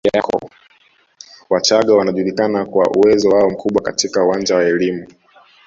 Wachaga 1.49 1.93
wanajulikana 1.95 2.65
kwa 2.65 2.87
uwezo 2.95 3.29
wao 3.29 3.49
mkubwa 3.49 3.81
katika 3.81 4.23
uwanja 4.23 4.55
wa 4.55 4.63
elimu 4.63 5.07